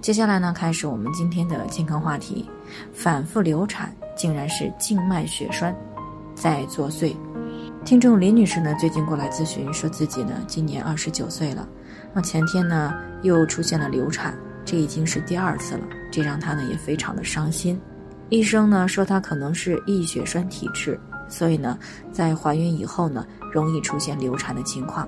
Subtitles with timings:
[0.00, 2.48] 接下来呢，开始我们今天的健康话题。
[2.92, 5.74] 反复流产竟然是静脉血栓
[6.34, 7.14] 在作祟。
[7.84, 11.68] 听众林女士呢，最近过来咨询，说自己呢今年二十九岁了，
[12.12, 17.78] 那前天呢又出现了流产，这已经是第二次了，这让她呢也非常的伤心。
[18.30, 21.78] 医生呢说她可能是易血栓体质，所以呢
[22.10, 25.06] 在怀孕以后呢容易出现流产的情况。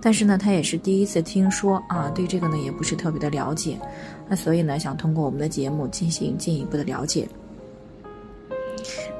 [0.00, 3.78] 但是呢，她也是第一次听说啊，对这个呢也不是特别的了解，
[4.28, 7.28] 那所以呢，想通过我们的节目进行进一步的了解。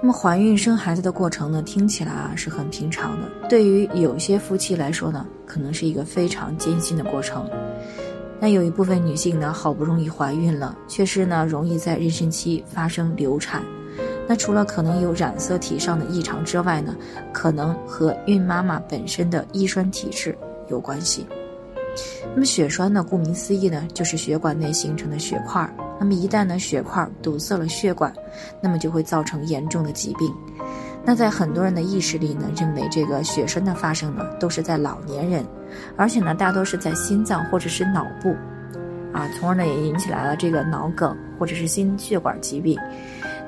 [0.01, 7.49] 那么怀孕生孩子的过程呢，听起来啊是很平常的，对于有些夫妻来说呢，可能是一个非常艰辛的过程。
[8.41, 13.61] 那有一部分女性呢，好不容易怀孕了，却是呢容易在妊娠期发生流产。
[14.29, 16.95] 那除了可能有染色体上的异常之外呢，
[17.33, 20.39] 可能和孕妈妈本身的易栓体质。
[20.69, 21.27] 有关系。
[22.33, 23.03] 那么血栓呢？
[23.03, 25.69] 顾名思义呢，就是血管内形成的血块。
[25.99, 28.13] 那么一旦呢血块堵塞了血管，
[28.61, 30.33] 那么就会造成严重的疾病。
[31.05, 35.45] 那在很多人的意识里呢，认为这个血栓的发生呢都是在老年人，
[35.97, 38.31] 而且呢大多是在心脏或者是脑部，
[39.13, 42.79] 啊，从而呢也引起来了这个脑梗或者是心血管疾病。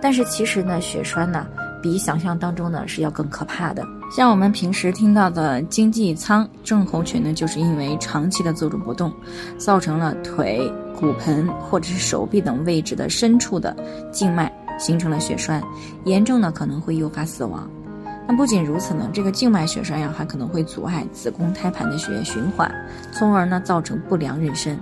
[0.00, 1.46] 但是其实呢，血栓呢。
[1.82, 3.84] 比想象当中呢是要更可怕的。
[4.14, 9.12] 像我们平时听到的经济舱症候群呢，就是因为长期的坐着不动，
[9.56, 13.76] 造成了腿、骨盆或者是手臂等位置的深处的
[14.10, 15.62] 静脉形成了血栓，
[16.04, 17.70] 严重呢可能会诱发死亡。
[18.26, 22.72] 那不仅如此呢，这个静脉血栓呀还可能会阻碍子宫胎盘的血液循环，
[23.12, 24.76] 从而呢造成不良妊娠。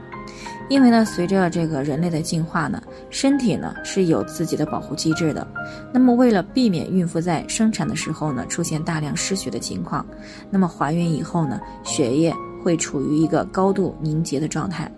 [0.68, 5.46] 因为呢，随着这个人类的进化呢，身体呢是有自己的保护机制的。
[5.92, 10.04] 那么，为了避免孕妇在生产的时候呢出现大量失血的情况，
[10.50, 14.90] 那么怀孕以后呢，血液会处于一个高度凝结的状态，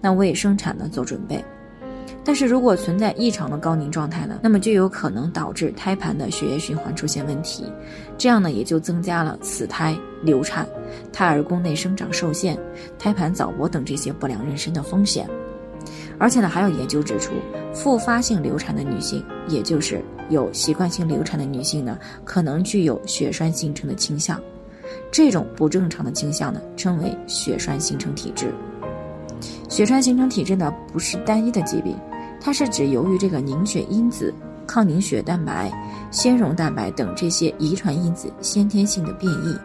[0.00, 1.44] 那为生产呢做准备。
[2.24, 7.64] 但是如果存在异常的高凝状态呢，那么就有可能导致胎盘的血液循环出现问题，
[8.18, 10.66] 这样呢也就增加了死胎、流产、
[11.12, 12.58] 胎儿宫内生长受限、
[12.98, 15.28] 胎盘早剥等这些不良妊娠的风险。
[16.18, 17.34] 而且呢，还有研究指出，
[17.74, 24.40] 复发性流产的女性，也就是有习惯性流产的女性呢，可能具有血栓形成的倾向。
[25.12, 28.52] 这种不正常的倾向呢，称为血栓形成体质。
[29.68, 31.96] 血栓形成体质呢，不是单一的疾病。
[32.40, 34.32] 它是指由于这个凝血因子、
[34.66, 35.70] 抗凝血蛋白、
[36.10, 39.56] 纤溶蛋白等这些遗传因子先天性的变异，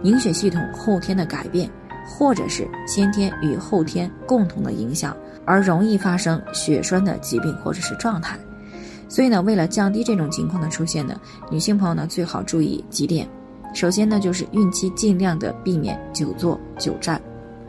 [0.00, 1.70] 凝血系统后天的改变，
[2.06, 8.38] 或者是先天与后天共同的影响，而容易发生血栓的疾病或者是状态。
[9.08, 11.20] 所以呢，为了降低这种情况的出现呢，
[11.50, 13.28] 女性朋友呢最好注意几点。
[13.74, 17.20] 首先呢，就是孕期尽量的避免久坐久站。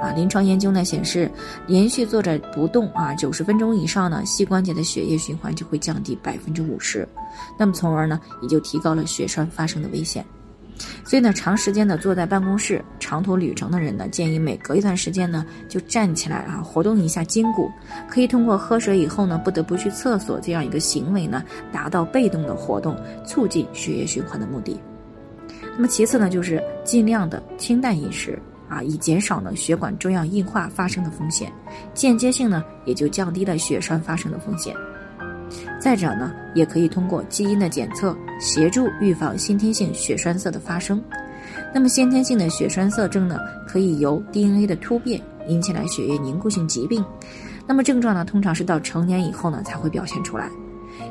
[0.01, 1.29] 啊，临床研究呢显示，
[1.67, 7.07] 连续坐着不动啊九十分钟以上呢，膝关节的血液循环就会降低百分之五十，
[7.57, 10.25] 那么从而呢也就提高了血栓发生的危险。
[11.05, 17.69] 所以呢，长时间的坐在办公室、长途旅程的人呢，建议每隔一段时间呢就站起来啊，活动一下筋骨，
[18.09, 24.79] 可以通过喝水以后呢不得不去厕所这样一个行为呢，达到被动的活动，促进血液循环的目的。
[25.75, 28.39] 那么其次呢，就是尽量的清淡饮食。
[28.71, 31.51] 啊，以减少呢血管粥样硬化发生的风险，
[31.93, 34.73] 间接性呢也就降低了血栓发生的风险。
[35.77, 41.03] 再者呢，也可以通过基因的检测协助预防先天性血栓塞的发生。
[41.73, 43.37] 那么先天性的血栓塞症呢，
[43.67, 47.03] 可以由 DNA 的突变引起来血液凝固性疾病。
[47.67, 50.49] 那么症状呢，通常是到成年以后呢才会表现出来。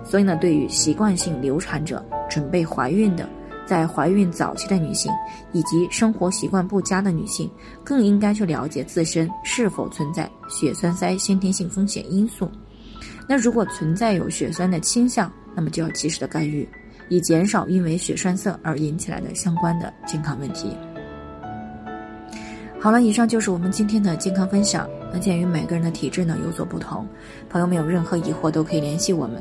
[0.02, 3.28] 所以呢，对于习惯性流产者、准备怀孕的。
[3.70, 5.12] 在怀孕早期的女性
[5.52, 7.48] 以及生活习惯不佳的女性，
[7.84, 12.50] 更应该去了解自身是否存在血栓塞先天性风险因素。
[13.28, 16.68] 那如果存在有血栓的倾向，那么就要及时的干预，
[17.08, 20.76] 以减少因为血栓塞而引起来的相关的健康问题。
[22.80, 24.90] 好了，以上就是我们今天的健康分享。
[25.12, 27.06] 那鉴于每个人的体质呢有所不同，
[27.48, 29.40] 朋友们有任何疑惑都可以联系我们。